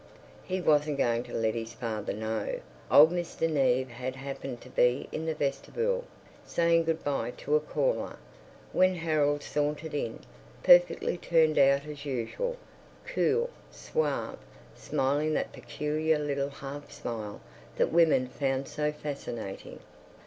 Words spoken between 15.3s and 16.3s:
that peculiar